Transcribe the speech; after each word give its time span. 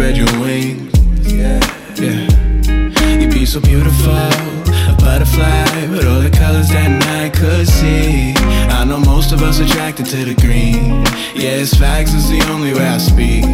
spread 0.00 0.16
your 0.16 0.40
wings. 0.40 1.30
Yeah, 1.30 1.60
yeah. 2.00 3.20
You'd 3.20 3.34
be 3.34 3.44
so 3.44 3.60
beautiful, 3.60 4.14
a 4.14 4.96
butterfly 4.98 5.88
with 5.90 6.06
all 6.06 6.22
the 6.22 6.30
colors 6.30 6.70
that 6.70 6.88
night 6.88 7.34
could 7.34 7.68
see. 7.68 8.32
I 8.78 8.86
know 8.86 8.98
most 8.98 9.32
of 9.32 9.42
us 9.42 9.58
attracted 9.60 10.06
to 10.06 10.24
the 10.24 10.34
green. 10.40 11.04
Yeah, 11.36 11.60
Yes, 11.60 11.74
facts 11.74 12.14
is 12.14 12.30
the 12.30 12.40
only 12.50 12.72
way 12.72 12.86
I 12.86 12.96
speak. 12.96 13.44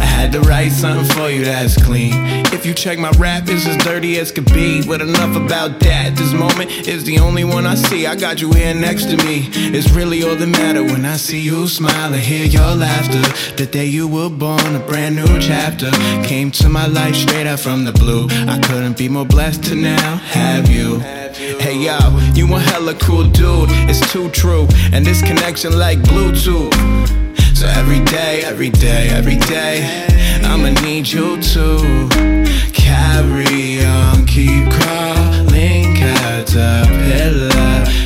I 0.00 0.04
had 0.04 0.32
to 0.32 0.40
write 0.40 0.72
something 0.72 1.04
for 1.16 1.30
you 1.30 1.44
that's 1.44 1.80
clean. 1.82 2.12
If 2.52 2.66
you 2.66 2.74
check 2.74 2.98
my 2.98 3.10
rap, 3.12 3.44
it's 3.46 3.66
as 3.66 3.76
dirty 3.78 4.18
as 4.18 4.32
could 4.32 4.46
be. 4.46 4.86
But 4.86 5.00
enough 5.00 5.36
about 5.36 5.78
that. 5.80 6.16
This 6.16 6.32
moment 6.32 6.70
is 6.88 7.04
the 7.04 7.18
only 7.18 7.44
one 7.44 7.66
I 7.66 7.74
see. 7.74 8.06
I 8.06 8.16
got 8.16 8.40
you 8.40 8.52
here 8.52 8.74
next 8.74 9.04
to 9.10 9.16
me. 9.18 9.48
It's 9.52 9.90
really 9.90 10.22
all 10.22 10.36
that 10.36 10.46
matter 10.46 10.82
when 10.82 11.04
I 11.04 11.16
see 11.16 11.40
you 11.40 11.68
smile 11.68 12.12
and 12.12 12.22
hear 12.22 12.46
your 12.46 12.74
laughter. 12.74 13.22
The 13.56 13.66
day 13.66 13.86
you 13.86 14.08
were 14.08 14.30
born, 14.30 14.74
a 14.74 14.80
brand 14.80 15.16
new 15.16 15.38
chapter 15.40 15.90
came 16.24 16.50
to 16.52 16.68
my 16.68 16.86
life 16.86 17.14
straight 17.14 17.46
out 17.46 17.60
from 17.60 17.84
the 17.84 17.92
blue. 17.92 18.26
I 18.48 18.58
couldn't 18.58 18.96
be 18.96 19.08
more 19.08 19.26
blessed 19.26 19.64
to 19.64 19.74
now 19.74 20.16
have 20.16 20.68
you. 20.68 21.00
Hey 21.60 21.76
yo, 21.76 21.98
you 22.34 22.52
a 22.54 22.58
hella 22.58 22.94
cool 22.94 23.24
dude. 23.24 23.68
It's 23.88 24.00
too 24.12 24.28
true, 24.30 24.66
and 24.92 25.04
this 25.06 25.22
connection 25.22 25.78
like 25.78 25.98
Bluetooth. 26.00 27.29
So 27.60 27.66
every 27.66 28.02
day, 28.06 28.42
every 28.42 28.70
day, 28.70 29.10
every 29.10 29.36
day, 29.36 30.08
I'ma 30.44 30.70
need 30.80 31.06
you 31.06 31.38
to 31.42 32.08
carry 32.72 33.84
on, 33.84 34.24
keep 34.24 34.70
crawling, 34.72 35.94
caterpillar. 35.94 37.50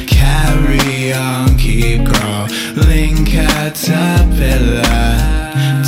Carry 0.08 1.12
on, 1.12 1.56
keep 1.56 2.04
crawling, 2.04 3.24
caterpillar. 3.24 4.82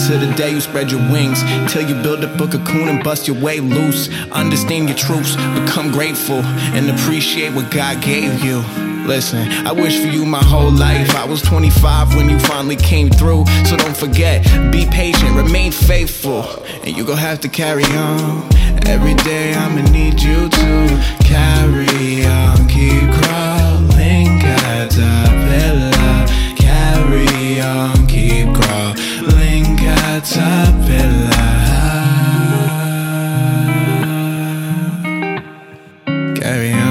To 0.06 0.16
the 0.16 0.32
day 0.36 0.52
you 0.52 0.60
spread 0.60 0.92
your 0.92 1.00
wings, 1.10 1.42
till 1.72 1.88
you 1.88 2.00
build 2.04 2.24
up 2.24 2.40
a 2.40 2.46
cocoon 2.46 2.86
and 2.86 3.02
bust 3.02 3.26
your 3.26 3.36
way 3.42 3.58
loose. 3.58 4.08
Understand 4.30 4.90
your 4.90 4.96
truths, 4.96 5.34
become 5.58 5.90
grateful, 5.90 6.40
and 6.76 6.88
appreciate 6.88 7.52
what 7.52 7.72
God 7.72 8.00
gave 8.00 8.44
you. 8.44 8.62
Listen, 9.06 9.46
I 9.64 9.70
wish 9.70 10.00
for 10.00 10.08
you 10.08 10.26
my 10.26 10.42
whole 10.42 10.70
life. 10.70 11.14
I 11.14 11.24
was 11.24 11.40
25 11.40 12.16
when 12.16 12.28
you 12.28 12.40
finally 12.40 12.74
came 12.74 13.08
through. 13.08 13.46
So 13.64 13.76
don't 13.76 13.96
forget, 13.96 14.44
be 14.72 14.84
patient, 14.86 15.36
remain 15.36 15.70
faithful. 15.70 16.42
And 16.82 16.96
you 16.96 17.04
gon' 17.04 17.16
have 17.16 17.40
to 17.42 17.48
carry 17.48 17.84
on. 17.84 18.48
Every 18.84 19.14
day 19.14 19.54
I'ma 19.54 19.82
need 19.90 20.20
you 20.20 20.48
to 20.48 21.18
carry 21.22 22.26
on. 22.26 22.66
Keep 22.66 23.08
crawling, 23.18 24.40
caterpillar. 24.40 26.26
Carry 26.56 27.60
on, 27.60 28.06
keep 28.08 28.52
crawling, 28.54 29.76
caterpillar. 29.76 31.30
Carry 36.40 36.72
on. 36.72 36.85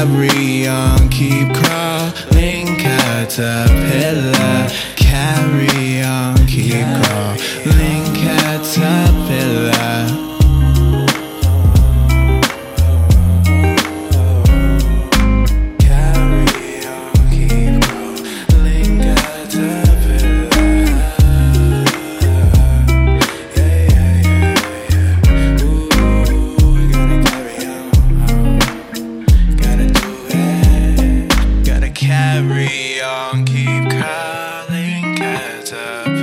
Carry 0.00 0.66
on, 0.66 1.10
keep 1.10 1.52
crawling, 1.52 2.74
caterpillar. 2.78 4.70
Carry 4.96 6.00
on, 6.00 6.46
keep 6.46 6.86
crawling, 7.04 8.09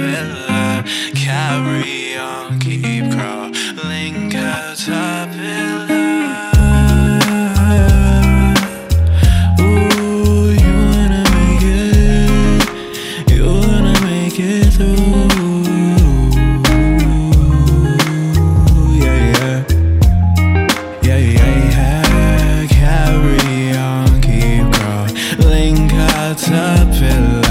caterpillar. 0.08 0.84
Carry 1.16 2.18
on, 2.18 2.60
keep 2.60 3.12
crawling, 3.12 4.30
caterpillar. 4.30 5.88
Ooh, 9.60 10.52
you 10.64 10.74
wanna 10.92 11.24
make 11.36 11.64
it. 11.64 12.62
You 13.32 13.44
wanna 13.46 13.96
make 14.02 14.40
it 14.40 14.74
through. 14.74 15.66
Yeah, 19.04 19.20
yeah. 19.34 19.58
Yeah, 21.04 21.18
yeah, 21.18 21.54
yeah. 21.74 22.68
Carry 22.68 23.78
on, 23.78 24.08
keep 24.22 24.66
crawling, 24.74 25.90
caterpillar. 25.90 27.47